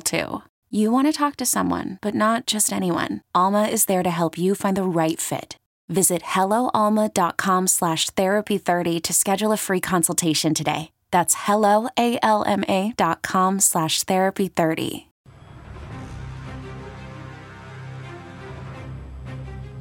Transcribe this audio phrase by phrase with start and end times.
[0.00, 0.42] too.
[0.70, 3.22] You want to talk to someone, but not just anyone.
[3.34, 5.56] Alma is there to help you find the right fit.
[5.88, 10.92] Visit helloalma.com slash therapy30 to schedule a free consultation today.
[11.10, 15.06] That's helloalma.com slash therapy30.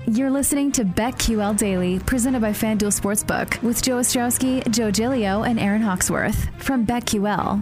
[0.08, 5.60] You're listening to BetQL Daily, presented by FanDuel Sportsbook, with Joe Ostrowski, Joe Gilio, and
[5.60, 7.62] Aaron Hawksworth from BetQL.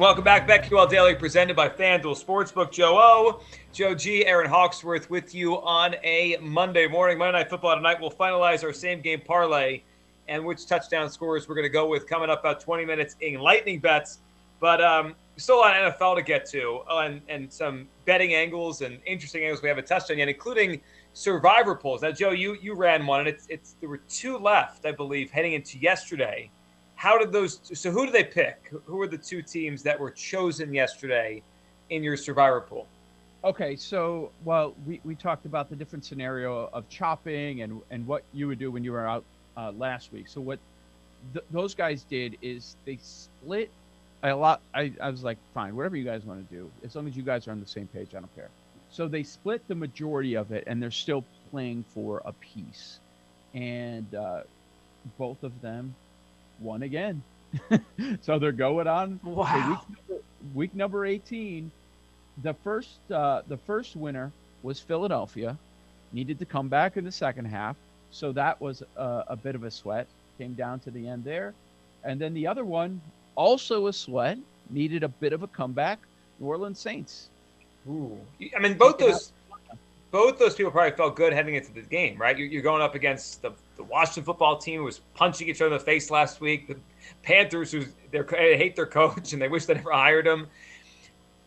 [0.00, 2.70] Welcome back, BetQL Daily, presented by FanDuel Sportsbook.
[2.70, 7.18] Joe O, Joe G, Aaron Hawksworth with you on a Monday morning.
[7.18, 8.00] Monday Night Football tonight.
[8.00, 9.82] We'll finalize our same game parlay
[10.26, 13.40] and which touchdown scores we're going to go with coming up about 20 minutes in
[13.40, 14.20] lightning bets.
[14.58, 18.32] But um, still a lot of NFL to get to uh, and, and some betting
[18.32, 20.80] angles and interesting angles we haven't touched on yet, including
[21.12, 22.00] survivor pools.
[22.00, 25.30] Now, Joe, you you ran one, and it's it's there were two left, I believe,
[25.30, 26.50] heading into yesterday.
[27.00, 27.60] How did those?
[27.72, 28.70] So, who did they pick?
[28.84, 31.42] Who were the two teams that were chosen yesterday
[31.88, 32.86] in your survivor pool?
[33.42, 38.22] Okay, so well, we, we talked about the different scenario of chopping and and what
[38.34, 39.24] you would do when you were out
[39.56, 40.28] uh, last week.
[40.28, 40.58] So what
[41.32, 43.70] th- those guys did is they split
[44.22, 44.60] a lot.
[44.74, 47.22] I, I was like, fine, whatever you guys want to do, as long as you
[47.22, 48.50] guys are on the same page, I don't care.
[48.90, 52.98] So they split the majority of it, and they're still playing for a piece,
[53.54, 54.42] and uh,
[55.16, 55.94] both of them
[56.60, 57.22] won again.
[58.20, 59.18] so they're going on.
[59.22, 59.44] Wow.
[59.44, 60.22] Week number,
[60.54, 61.70] week number 18.
[62.42, 64.32] The first uh, the first winner
[64.62, 65.56] was Philadelphia.
[66.12, 67.76] Needed to come back in the second half,
[68.10, 70.06] so that was a, a bit of a sweat.
[70.38, 71.54] Came down to the end there,
[72.04, 73.00] and then the other one
[73.34, 74.38] also a sweat.
[74.70, 75.98] Needed a bit of a comeback.
[76.38, 77.28] New Orleans Saints.
[77.88, 78.18] Ooh.
[78.56, 79.32] I mean, both those
[80.10, 82.36] both those people probably felt good heading into the game, right?
[82.36, 85.78] You're, you're going up against the, the Washington football team was punching each other in
[85.78, 86.68] the face last week.
[86.68, 86.76] The
[87.22, 90.48] Panthers who they hate their coach and they wish they never hired him.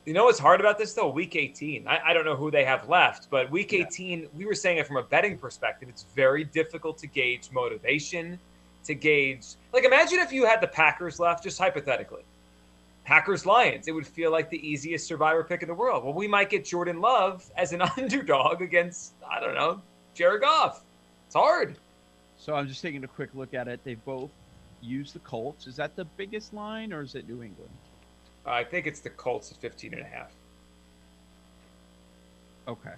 [0.06, 1.10] You know what's hard about this though?
[1.10, 1.88] Week 18.
[1.88, 4.88] I, I don't know who they have left, but week 18, we were saying it
[4.88, 5.88] from a betting perspective.
[5.90, 8.40] It's very difficult to gauge motivation,
[8.86, 9.46] to gauge.
[9.72, 12.24] Like, imagine if you had the Packers left, just hypothetically.
[13.06, 16.04] Packers Lions, it would feel like the easiest survivor pick in the world.
[16.04, 19.82] Well, we might get Jordan Love as an underdog against, I don't know,
[20.16, 20.84] Jared Goff.
[21.28, 21.78] It's hard.
[22.44, 23.80] So I'm just taking a quick look at it.
[23.86, 24.30] They both
[24.82, 25.66] use the Colts.
[25.66, 27.70] Is that the biggest line or is it New England?
[28.46, 30.30] I think it's the Colts at 15 and a half.
[32.68, 32.92] Okay.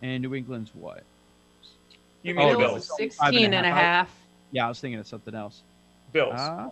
[0.00, 1.02] And New England's what?
[2.22, 2.86] You mean Oh, Bills.
[2.86, 3.16] Bills?
[3.18, 4.16] 16 and a half.
[4.52, 5.62] Yeah, I was thinking of something else.
[6.12, 6.34] Bills.
[6.34, 6.68] Uh,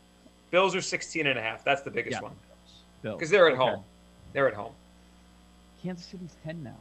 [0.53, 1.65] Bills are 16 and a half.
[1.65, 2.29] That's the biggest Yeah.
[2.29, 2.37] one.
[3.03, 3.17] Bills.
[3.19, 3.63] Because they're at Okay.
[3.69, 3.85] home.
[4.33, 4.75] They're at home.
[5.83, 6.77] Kansas City's 10 now.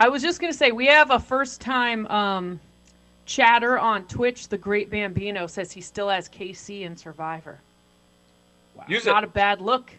[0.00, 2.58] I was just going to say, we have a first time um,
[3.26, 4.48] chatter on Twitch.
[4.48, 7.58] The Great Bambino says he still has KC in Survivor.
[8.74, 8.84] Wow.
[8.88, 9.28] Use Not it.
[9.28, 9.90] a bad look.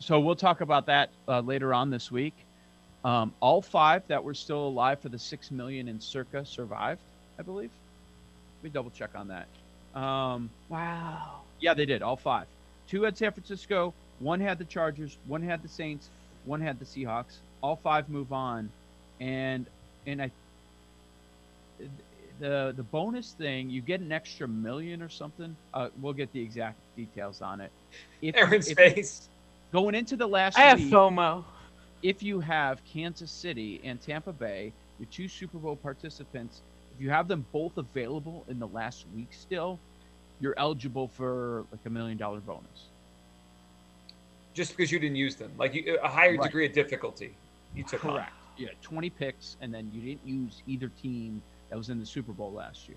[0.00, 2.34] So we'll talk about that uh, later on this week.
[3.04, 7.00] Um, all five that were still alive for the six million in circa survived,
[7.38, 7.70] I believe.
[8.58, 9.46] Let me double check on that.
[9.98, 11.42] Um, Wow.
[11.60, 12.02] yeah, they did.
[12.02, 12.46] All five.
[12.88, 13.94] Two had San Francisco.
[14.18, 15.18] One had the Chargers.
[15.26, 16.08] One had the Saints.
[16.44, 17.36] One had the Seahawks.
[17.62, 18.70] All five move on,
[19.20, 19.66] and
[20.06, 20.30] and I.
[22.40, 25.54] The the bonus thing, you get an extra million or something.
[25.72, 27.70] Uh, we'll get the exact details on it.
[28.22, 29.28] If, Aaron's if- face.
[29.72, 31.44] going into the last I have week, FOMO.
[32.02, 36.60] if you have Kansas City and Tampa Bay, your two Super Bowl participants,
[36.96, 39.78] if you have them both available in the last week still,
[40.40, 42.88] you're eligible for like a million dollar bonus.
[44.54, 45.50] Just because you didn't use them.
[45.58, 46.42] Like you, a higher Right.
[46.46, 47.34] degree of difficulty
[47.74, 48.12] you took on.
[48.12, 48.32] Correct.
[48.56, 51.42] Yeah, 20 picks, and then you didn't use either team
[51.74, 52.96] that was in the Super Bowl last year.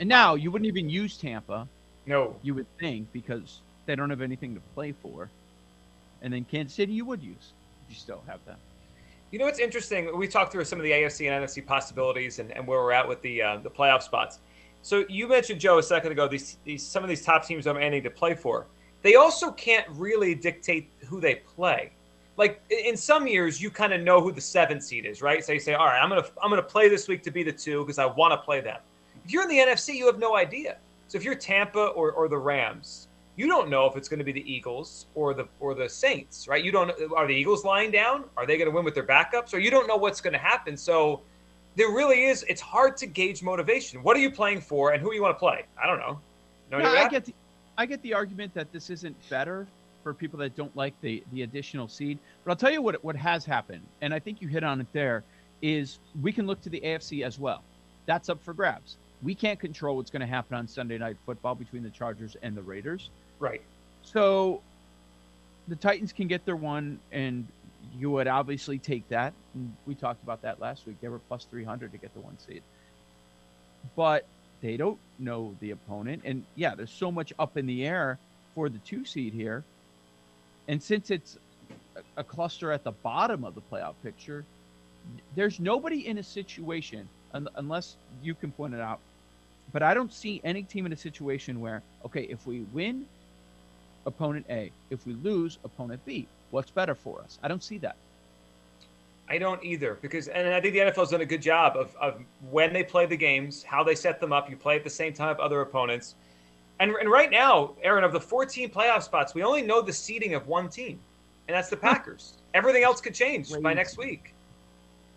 [0.00, 1.68] And now you wouldn't even use Tampa,
[2.06, 2.34] No.
[2.42, 5.30] you would think, because they don't have anything to play for.
[6.22, 7.52] And then Kansas City, you would use.
[7.88, 8.56] You still have them.
[9.30, 10.10] You know what's interesting?
[10.18, 13.06] We talked through some of the AFC and NFC possibilities and, and where we're at
[13.06, 14.40] with the uh, the playoff spots.
[14.82, 16.26] So you mentioned Joe a second ago.
[16.26, 18.66] These, these some of these top teams are ending to play for.
[19.02, 21.92] They also can't really dictate who they play.
[22.40, 25.44] Like in some years, you kind of know who the seven seed is, right?
[25.44, 27.52] So you say, all right, I'm gonna I'm gonna play this week to be the
[27.52, 28.78] two because I want to play them.
[29.26, 30.78] If you're in the NFC, you have no idea.
[31.08, 34.24] So if you're Tampa or, or the Rams, you don't know if it's going to
[34.24, 36.64] be the Eagles or the or the Saints, right?
[36.64, 38.24] You don't are the Eagles lying down?
[38.38, 39.52] Are they going to win with their backups?
[39.52, 40.78] Or you don't know what's going to happen.
[40.78, 41.20] So
[41.76, 42.42] there really is.
[42.48, 44.02] It's hard to gauge motivation.
[44.02, 45.66] What are you playing for, and who you want to play?
[45.76, 46.18] I don't know.
[46.70, 46.78] No.
[46.78, 47.34] I get the,
[47.76, 49.66] I get the argument that this isn't better
[50.02, 52.18] for people that don't like the the additional seed.
[52.44, 54.86] But I'll tell you what what has happened, and I think you hit on it
[54.92, 55.24] there,
[55.62, 57.62] is we can look to the AFC as well.
[58.06, 58.96] That's up for grabs.
[59.22, 62.56] We can't control what's going to happen on Sunday night football between the Chargers and
[62.56, 63.10] the Raiders.
[63.38, 63.62] right.
[64.02, 64.62] So
[65.68, 67.46] the Titans can get their one, and
[67.98, 69.34] you would obviously take that.
[69.54, 70.96] And we talked about that last week.
[71.00, 72.62] They were plus 300 to get the one seed.
[73.94, 74.26] But
[74.60, 76.22] they don't know the opponent.
[76.24, 78.18] And yeah, there's so much up in the air
[78.54, 79.64] for the two seed here.
[80.70, 81.36] And since it's
[82.16, 84.44] a- cluster at the bottom of the playoff picture,
[85.34, 89.00] there's nobody in a situation, un- unless you can point it out,
[89.72, 93.04] but I don't see any team in a situation where, okay, if we win,
[94.06, 94.70] opponent A.
[94.90, 96.28] If we lose, opponent B.
[96.52, 97.40] What's better for us?
[97.42, 97.96] I don't see that.
[99.28, 102.20] I don't either because, and I think the NFL's done a good job of, of
[102.50, 104.48] when they play the games, how they set them up.
[104.48, 106.14] You play at the same time of other opponents,
[106.80, 110.34] and and right now, Aaron, of the 14 playoff spots, we only know the seeding
[110.34, 110.98] of one team,
[111.46, 112.34] and that's the Packers.
[112.54, 114.34] Everything else could change by next week.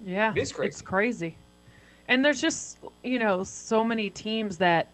[0.06, 0.68] Yeah, It is crazy.
[0.70, 1.36] It's crazy.
[2.10, 4.90] And there's just, you know, so many teams that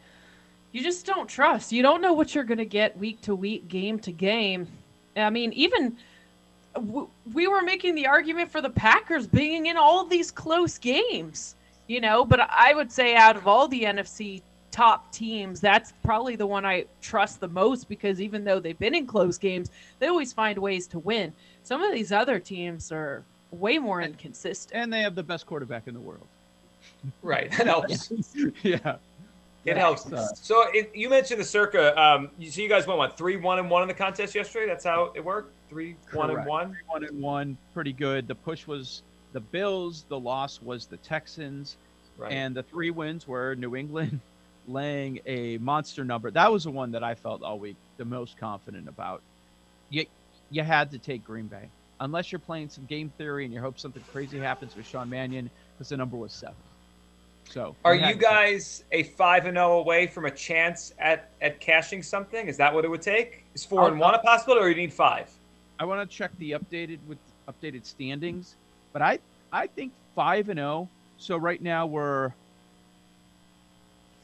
[0.72, 1.72] you just don't trust.
[1.72, 4.68] You don't know what you're going to get week to week, game to game.
[5.18, 5.98] I mean, even
[7.34, 11.56] we were making the argument for the Packers being in all of these close games,
[11.88, 16.36] you know, but I would say out of all the NFC top teams, that's probably
[16.36, 20.08] the one I trust the most because even though they've been in close games, they
[20.08, 21.34] always find ways to win.
[21.64, 24.82] Some of these other teams are way more inconsistent.
[24.82, 26.28] And they have the best quarterback in the world.
[27.22, 28.12] Right, that helps.
[28.64, 28.96] yeah.
[29.64, 30.12] It helps.
[30.12, 31.98] Uh, So it, you mentioned the circa.
[32.02, 34.66] Um, you, so you guys went what three one and one in the contest yesterday?
[34.66, 35.54] That's how it worked.
[35.70, 36.50] Three one and Correct.
[36.50, 36.78] one.
[36.88, 38.28] one and one, pretty good.
[38.28, 40.06] The push was the Bills.
[40.10, 41.78] The loss was the Texans.
[42.18, 42.32] Right.
[42.32, 44.20] And the three wins were New England
[44.70, 46.32] laying a monster number.
[46.32, 49.22] That was the one that I felt all week the most confident about.
[49.90, 50.06] You,
[50.52, 51.68] you had to take Green Bay.
[52.00, 55.50] Unless you're playing some game theory and you hope something crazy happens with Sean Mannion,
[55.78, 56.56] because the number was seven.
[57.50, 62.04] So Are you guys a five and zero away from a chance at at cashing
[62.04, 62.48] something?
[62.48, 63.44] Is that what it would take?
[63.56, 65.30] Is 4 I'll- and uh, one a possibility, or do you need five?
[65.80, 67.18] I want to check the updated with
[67.50, 68.56] updated standings,
[68.94, 69.20] but I
[69.52, 70.88] I think five and zero.
[71.18, 72.32] So right now we're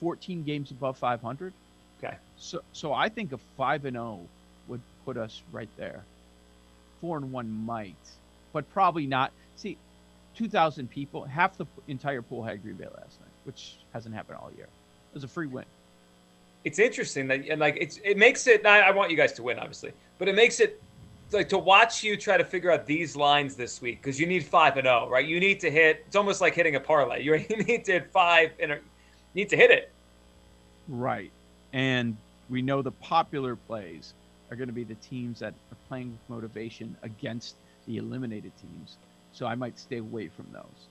[0.05, 1.51] 14 games above 500.
[1.97, 2.15] Okay.
[2.37, 4.19] So so I think a five and zero
[4.67, 6.03] would put us right there.
[7.01, 7.95] Four and one might,
[8.53, 9.31] but probably not.
[9.55, 9.79] See,
[10.35, 14.51] 2,000 people, half the entire pool had Green Bay last night, which hasn't happened all
[14.55, 14.65] year.
[14.65, 15.65] It was a free win.
[16.65, 18.63] It's interesting that and like it's it makes it.
[18.63, 20.79] I I want you guys to win, obviously, but it makes it
[21.31, 24.45] like to watch you try to figure out these lines this week because you need
[24.45, 25.25] five and zero, right?
[25.25, 26.03] You need to hit.
[26.05, 27.24] It's almost like hitting a parlay.
[27.24, 28.79] You you need to hit five and you
[29.33, 29.91] need to hit it.
[30.88, 31.32] Right.
[31.74, 32.15] And
[32.50, 34.13] we know the popular plays
[34.51, 37.56] are going to be the teams that are playing with motivation against
[37.88, 38.98] the eliminated teams.
[39.34, 40.88] So I might stay away from those.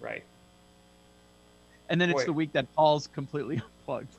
[0.00, 0.24] Right.
[1.88, 4.14] And then it's the week that Paul's completely unplugged.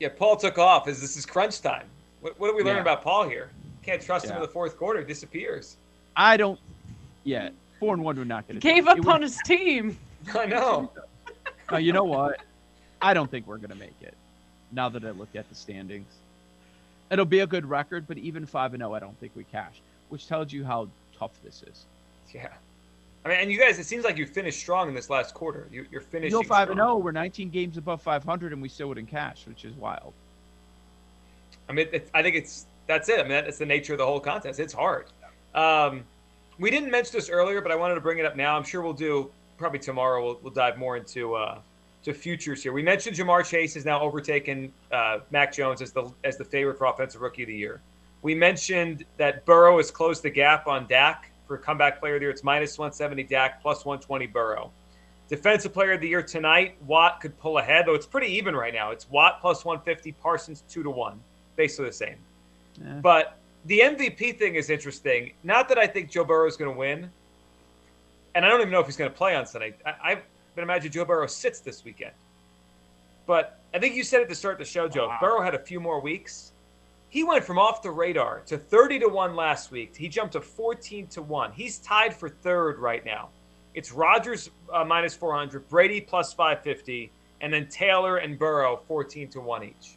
[0.00, 0.88] Yeah, Paul took off.
[0.88, 1.86] As this is crunch time.
[2.20, 2.82] What, what are we learn Yeah.
[2.82, 3.50] about Paul here?
[3.82, 5.02] Can't trust him in the fourth quarter.
[5.04, 5.76] Disappears.
[6.16, 6.58] I don't
[7.24, 7.52] yet.
[7.78, 8.62] Four and one would not get it.
[8.62, 8.92] Gave done.
[8.92, 9.96] up It would- on his team.
[10.34, 10.90] I know.
[11.72, 12.42] Uh, you know what?
[13.06, 14.14] I don't think we're going to make it.
[14.72, 16.12] Now that I look at the standings,
[17.08, 19.80] it'll be a good record, but even five and zero, I don't think we cash,
[20.08, 21.84] which tells you how tough this is.
[22.34, 22.48] Yeah.
[23.24, 25.68] I mean, and you guys, it seems like you finished strong in this last quarter.
[25.70, 26.32] You, you're You finishing.
[26.32, 26.96] go five and zero.
[26.96, 30.12] we're 19 games above 500, and we still wouldn't cash, which is wild.
[31.68, 33.20] I mean, it, I think it's that's it.
[33.20, 34.58] I mean, that's the nature of the whole contest.
[34.58, 35.06] It's hard.
[35.54, 36.02] Um,
[36.58, 38.56] we didn't mention this earlier, but I wanted to bring it up now.
[38.56, 40.24] I'm sure we'll do probably tomorrow.
[40.24, 41.58] We'll, we'll dive more into uh,
[42.06, 42.72] to futures here.
[42.72, 46.78] We mentioned Ja'Marr Chase has now overtaken uh, Mac Jones as the as the favorite
[46.78, 47.80] for offensive rookie of the year.
[48.22, 52.26] We mentioned that Burrow has closed the gap on Dak for comeback player of the
[52.26, 52.30] year.
[52.30, 54.70] It's minus 170 Dak, plus 120 Burrow.
[55.28, 58.72] Defensive player of the year tonight, Watt could pull ahead, though it's pretty even right
[58.72, 58.92] now.
[58.92, 61.18] It's Watt plus 150, Parsons 2 to 1,
[61.56, 62.16] basically the same.
[62.80, 63.00] Yeah.
[63.02, 65.32] But the MVP thing is interesting.
[65.42, 67.10] Not that I think Joe Burrow is going to win,
[68.36, 69.74] and I don't even know if he's going to play on Sunday.
[69.84, 70.18] I, I
[70.56, 72.12] would imagine Joe Burrow sits this weekend.
[73.26, 75.18] But I think you said at the start of the show, Joe, Wow.
[75.20, 76.52] Burrow had a few more weeks.
[77.08, 79.94] He went from off the radar to 30 to 1 last week.
[79.96, 81.52] He jumped to 14 to 1.
[81.52, 83.28] He's tied for third right now.
[83.74, 87.10] It's Rodgers uh, minus 400, Brady plus 550,
[87.42, 89.96] and then Taylor and Burrow 14 to 1 each.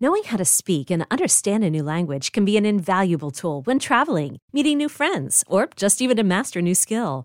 [0.00, 3.78] Knowing how to speak and understand a new language can be an invaluable tool when
[3.78, 7.24] traveling, meeting new friends, or just even to master a new skill.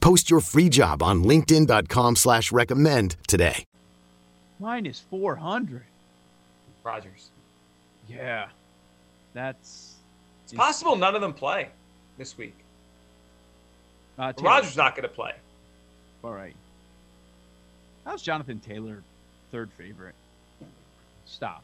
[0.00, 3.64] Post your free job on linkedin.com slash recommend today.
[4.58, 5.82] Minus 400.
[6.84, 7.30] Rodgers.
[8.08, 8.48] Yeah.
[9.34, 9.94] That's.
[10.44, 11.68] It's possible none of them play
[12.18, 12.54] this week.
[14.18, 14.48] Uh, Taylor.
[14.48, 15.32] Rodgers not going to play.
[16.22, 16.54] All right.
[18.04, 19.02] How's Jonathan Taylor
[19.50, 20.14] third favorite?
[21.26, 21.62] Stop.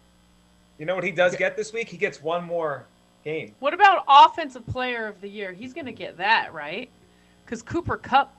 [0.79, 1.89] You know what he does get this week?
[1.89, 2.85] He gets one more
[3.25, 3.55] game.
[3.61, 5.53] What about offensive player of the year?
[5.53, 6.91] He's going to get that, right?
[7.45, 8.37] Because Cooper Kupp.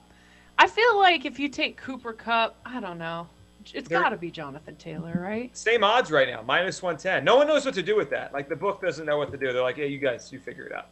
[0.58, 3.28] I feel like if you take Cooper Kupp, I don't know.
[3.74, 5.56] It's They're- got to be Jonathan Taylor, right?
[5.56, 7.24] Same odds right now, minus 110.
[7.24, 8.34] No one knows what to do with that.
[8.34, 9.54] Like the book doesn't know what to do.
[9.54, 10.88] They're like, yeah, you guys, you figure it out.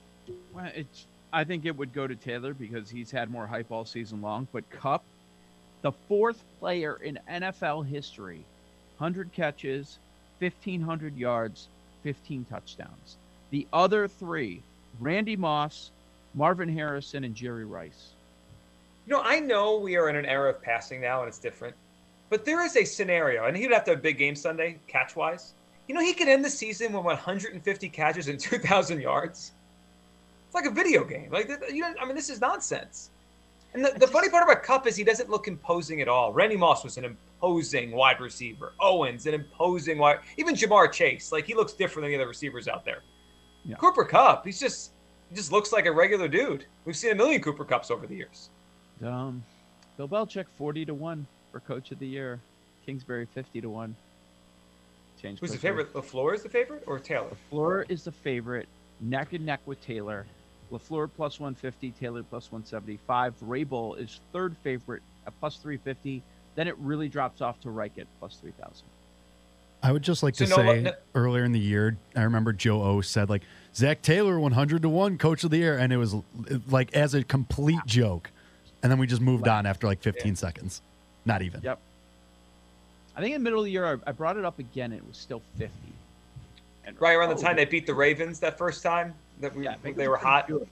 [0.54, 1.06] Well, it's.
[1.34, 4.48] I think it would go to Taylor because he's had more hype all season long.
[4.52, 5.04] But Kupp,
[5.82, 8.44] the fourth player in NFL history,
[8.98, 9.98] 100 catches,
[10.40, 11.70] 1,500 yards,
[12.04, 13.16] 15 touchdowns.
[13.52, 14.62] The other three,
[15.00, 15.92] Randy Moss,
[16.34, 18.14] Marvin Harrison, and Jerry Rice.
[19.06, 21.76] You know, I know we are in an era of passing now and it's different,
[22.30, 25.16] but there is a scenario, and he'd have to have a big game Sunday, catch
[25.16, 25.54] wise.
[25.88, 29.52] You know, he could end the season with 150 catches and 2,000 yards.
[30.46, 31.30] It's like a video game.
[31.32, 33.10] Like, you know, I mean, this is nonsense.
[33.74, 36.34] And the, the funny part about Kupp is he doesn't look imposing at all.
[36.34, 38.74] Randy Moss was an imposing wide receiver.
[38.80, 40.20] Owens, an imposing wide.
[40.38, 43.00] Even Ja'Marr Chase, like he looks different than the other receivers out there.
[43.64, 43.76] Yeah.
[43.78, 45.01] Cooper Kupp, he's just he
[45.34, 46.66] just looks like a regular dude.
[46.86, 48.50] We've seen a million Cooper Kupps over the years.
[49.04, 49.44] Um,
[49.98, 52.40] Bill Belichick, 40 to 1 for Coach of the Year.
[52.86, 53.96] Kingsbury, 50 to 1.
[55.22, 55.94] Change Who's the favorite?
[55.94, 57.30] LaFleur is the favorite or Taylor?
[57.52, 58.68] LaFleur is the favorite,
[59.00, 60.26] neck and neck with Taylor.
[60.72, 63.36] LaFleur plus 150, Taylor plus 175.
[63.40, 66.24] Vrabel is third favorite at plus 350.
[66.56, 68.84] Then it really drops off to Reich at plus 3,000.
[69.84, 72.54] I would just like So to no- say no- earlier in the year, I remember
[72.54, 73.44] Joe O said like
[73.76, 76.16] Zac Taylor 100 to 1 coach of the year and it was
[76.70, 78.32] like as a complete joke.
[78.84, 80.82] And then we just moved on after like 15 seconds.
[81.26, 81.62] Not even.
[81.62, 81.80] Yep.
[83.16, 84.92] I think in the middle of the year, I, I brought it up again.
[84.92, 85.72] It was still 50.
[86.86, 89.66] And Right around the oh, time they beat the Ravens that first time that we,
[89.66, 90.48] yeah, they were hot.
[90.48, 90.68] good.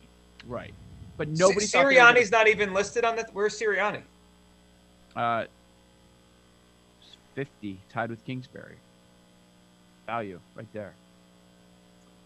[0.48, 0.74] Right.
[1.18, 1.65] But nobody.
[1.65, 3.29] Si- thought gonna- Sirianni's not even listed on that.
[3.34, 4.01] Where's Sirianni?
[5.15, 5.46] Uh,
[7.36, 8.75] 50, tied with Kingsbury.
[10.08, 10.94] Value right there.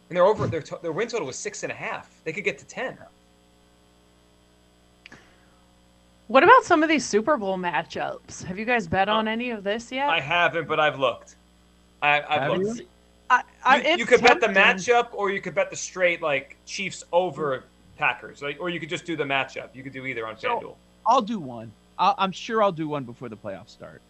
[0.10, 0.48] And they're over.
[0.48, 2.10] Their to- their win total was six and a half.
[2.24, 2.98] They could get to ten.
[6.28, 8.44] What about some of these Super Bowl matchups?
[8.44, 9.32] Have you guys bet on oh.
[9.32, 10.10] any of this yet?
[10.10, 11.36] I haven't, but I've looked.
[12.02, 12.80] I, I've Have looked.
[12.80, 12.88] you?
[13.30, 16.56] I, I, You, you could bet the matchup, or you could bet the straight like
[16.66, 17.64] Chiefs over
[17.98, 19.70] Packers, like, or you could just do the matchup.
[19.74, 20.76] You could do either on So- FanDuel.
[21.06, 21.72] I'll do one.
[22.00, 24.02] I'll, I'm sure I'll do one before the playoffs start.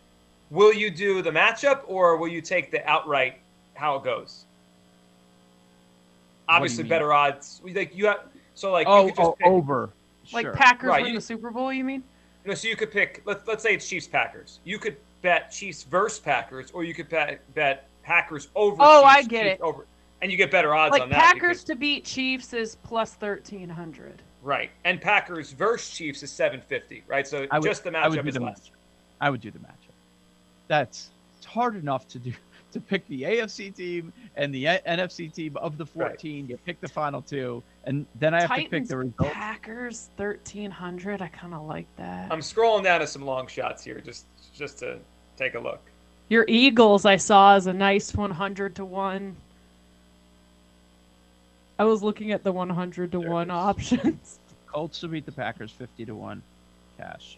[0.49, 3.39] Will you do the matchup, or will you take the outright
[3.73, 4.45] how it goes?
[6.47, 7.61] Do you Obviously, better odds.
[7.65, 8.21] Like you have,
[8.55, 9.89] so like you oh, could just oh pick- over.
[10.31, 10.53] Like sure.
[10.53, 12.03] Packers Right, win you- the Super Bowl, you mean?
[12.45, 13.21] You know, so you could pick.
[13.25, 14.59] Let's let's say it's Chiefs Packers.
[14.65, 18.77] You could bet Chiefs versus Packers, or you could bet bet Packers over.
[18.79, 19.61] Oh, Chiefs, I get Chiefs it.
[19.61, 19.85] Over,
[20.21, 21.19] and you get better odds like on that.
[21.19, 24.21] Packers because- to beat Chiefs is plus thirteen hundred.
[24.41, 27.03] right, and Packers versus Chiefs is seven fifty.
[27.07, 28.59] Right, so I would, just the I would matchup do is the less.
[28.59, 28.71] matchup.
[29.21, 29.93] I would do the matchup.
[30.67, 32.33] That's it's hard enough to do
[32.73, 36.09] to pick the AFC team and the NFC team of the Right.
[36.11, 36.47] 14.
[36.47, 39.31] You pick the final two, and then I have to pick the result.
[39.31, 41.21] Packers thirteen hundred.
[41.21, 42.31] I kind of like that.
[42.31, 44.25] I'm scrolling down to some long shots here, just
[44.55, 44.99] just to
[45.37, 45.79] take a look.
[46.29, 49.35] Your Eagles, I saw, is a nice one hundred to one.
[51.79, 53.53] I was looking at the one hundred to There one is.
[53.55, 54.39] options.
[54.67, 56.41] Colts to beat the Packers 50 to 1
[56.97, 57.37] cash.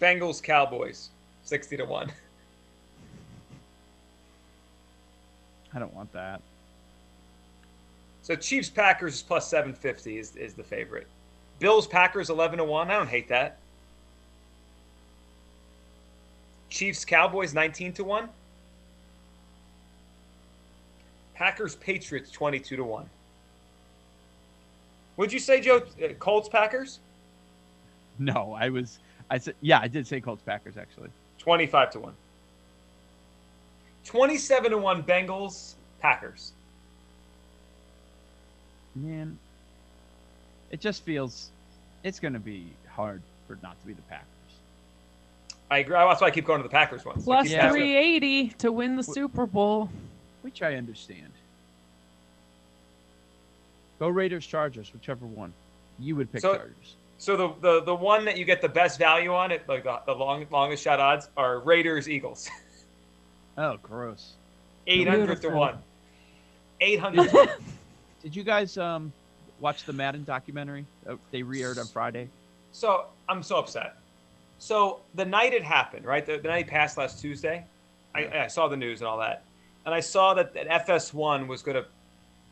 [0.00, 1.10] Bengals Cowboys,
[1.44, 2.10] sixty to one.
[5.74, 6.40] I don't want that.
[8.22, 11.06] So Chiefs Packers is plus seven fifty is is the favorite.
[11.58, 12.90] Bills Packers eleven to one.
[12.90, 13.58] I don't hate that.
[16.68, 18.28] Chiefs Cowboys nineteen to one.
[21.34, 23.08] Packers Patriots twenty two to one.
[25.16, 27.00] Would you say Joe uh, Colts Packers
[28.18, 28.98] No, I was
[29.30, 31.10] I said yeah, I did say Colts Packers actually.
[31.38, 32.14] twenty five to one.
[34.04, 36.52] Twenty seven to one Bengals Packers.
[38.94, 39.38] Man,
[40.70, 41.50] it just feels
[42.04, 44.26] it's going to be hard for not to be the Packers.
[45.70, 45.94] I agree.
[45.94, 47.24] That's why I keep going to the Packers ones.
[47.24, 47.70] Plus Keep matching.
[47.72, 49.88] three eighty to win the Super Bowl.
[50.42, 51.30] Which I understand.
[53.98, 55.52] Go Raiders Chargers, whichever one.
[56.00, 56.96] You would pick So- Chargers.
[57.18, 60.00] So the, the the one that you get the best value on it, like the,
[60.06, 62.50] the long longest shot odds, are Raiders Eagles,
[63.58, 64.34] Oh, gross.
[64.86, 65.58] eight hundred to Beautiful.
[65.58, 65.78] one.
[66.80, 67.30] Eight hundred.
[67.30, 67.48] to one.
[68.22, 69.12] Did you guys um
[69.60, 70.86] watch the Madden documentary?
[71.08, 72.28] Uh, they re-aired on Friday.
[72.72, 73.96] So I'm so upset.
[74.58, 76.24] So the night it happened, right?
[76.24, 77.64] The, the night passed last Tuesday.
[78.14, 79.44] I, I saw the news and all that,
[79.86, 81.84] and I saw that, that FS1 was going to,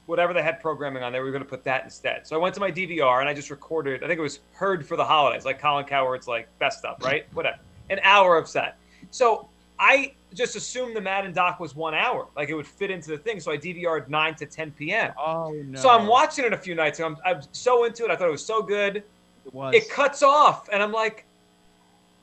[0.07, 2.27] whatever they had programming on, they were going to put that instead.
[2.27, 4.03] So I went to my DVR and I just recorded.
[4.03, 7.27] I think it was heard for the holidays, like Colin Cowherd's like best stuff, right?
[7.35, 7.59] Whatever.
[7.91, 8.77] An hour of set.
[9.11, 9.49] So
[9.79, 13.19] I just assumed the Madden doc was one hour, like it would fit into the
[13.19, 13.41] thing.
[13.41, 15.13] So I DVR'd nine to 10 p.m.
[15.19, 15.79] Oh no.
[15.79, 18.11] So I'm watching it a few nights, and I'm, I'm so into it.
[18.11, 19.75] I thought it was so good It was.
[19.75, 21.25] it cuts off and i'm like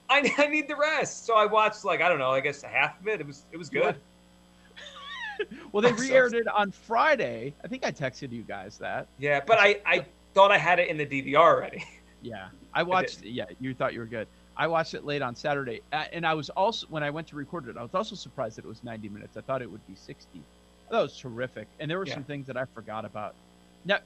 [0.10, 3.00] I, I need the rest so i watched like i don't know i guess half
[3.02, 3.96] of it it was it was good
[5.72, 7.54] well, they re-aired it on Friday.
[7.64, 9.08] I think I texted you guys that.
[9.20, 11.84] yeah but i i thought i had it in the dvr already
[12.22, 13.24] Yeah, I watched.
[13.24, 14.28] Yeah, you thought you were good.
[14.58, 17.36] I watched it late on Saturday, uh, and I was also when I went to
[17.36, 19.38] record it, I was also surprised that it was 90 minutes.
[19.38, 20.44] I thought it would be 60.
[20.90, 22.16] That was terrific, and there were Yeah.
[22.16, 23.36] some things that I forgot about.
[23.86, 24.00] Now,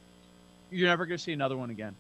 [0.70, 1.96] you're never going to see another one again.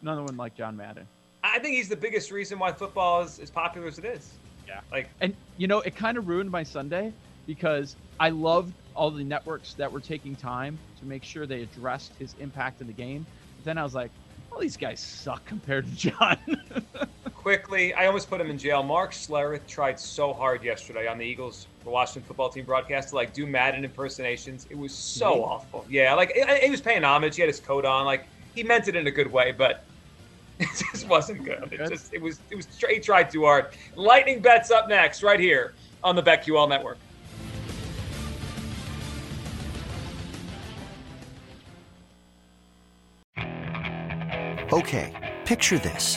[0.00, 1.08] Another one like John Madden.
[1.44, 4.80] i think he's the biggest reason why football is as popular as it is Yeah.
[4.92, 7.12] like And you know, it kind of ruined my Sunday
[7.46, 12.14] because I loved all the networks that were taking time to make sure they addressed
[12.18, 13.26] his impact in the game.
[13.56, 14.12] But then I was like,
[14.52, 16.38] all these guys suck compared to John.
[17.42, 18.82] quickly i almost put him in jail.
[18.84, 23.16] Mark schlereth tried so hard yesterday on the eagles the washington football team broadcast to
[23.16, 24.66] like do madden impersonations.
[24.70, 25.40] It was so Really?
[25.42, 25.86] awful.
[25.90, 27.34] Yeah like he was paying homage.
[27.34, 28.04] He had his coat on.
[28.06, 29.84] Like he meant it in a good way but
[30.60, 31.68] it just wasn't good.
[31.72, 33.66] It just it was it was he tried too hard.
[33.96, 35.74] Lightning bets up next right here
[36.04, 36.98] on the betql network.
[44.72, 45.12] Okay,
[45.44, 46.16] picture this.